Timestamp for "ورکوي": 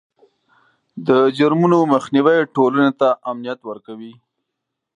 3.69-4.13